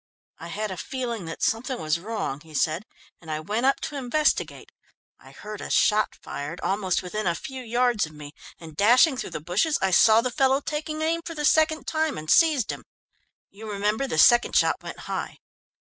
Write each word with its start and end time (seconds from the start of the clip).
"I 0.39 0.47
had 0.47 0.71
a 0.71 0.77
feeling 0.77 1.25
that 1.25 1.43
something 1.43 1.77
was 1.79 1.99
wrong," 1.99 2.39
he 2.39 2.55
said, 2.55 2.87
"and 3.21 3.29
I 3.29 3.39
went 3.39 3.67
up 3.67 3.79
to 3.81 3.97
investigate. 3.97 4.71
I 5.19 5.29
heard 5.31 5.61
a 5.61 5.69
shot 5.69 6.15
fired, 6.23 6.59
almost 6.61 7.03
within 7.03 7.27
a 7.27 7.35
few 7.35 7.61
yards 7.61 8.07
of 8.07 8.11
me, 8.11 8.33
and 8.59 8.75
dashing 8.75 9.15
through 9.15 9.29
the 9.29 9.39
bushes, 9.39 9.77
I 9.79 9.91
saw 9.91 10.21
the 10.21 10.31
fellow 10.31 10.59
taking 10.59 11.03
aim 11.03 11.21
for 11.23 11.35
the 11.35 11.45
second 11.45 11.85
time, 11.85 12.17
and 12.17 12.31
seized 12.31 12.71
him. 12.71 12.83
You 13.51 13.69
remember 13.71 14.07
the 14.07 14.17
second 14.17 14.55
shot 14.55 14.81
went 14.81 15.01
high." 15.01 15.37